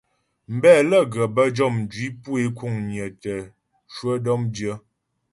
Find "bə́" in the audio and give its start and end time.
1.35-1.45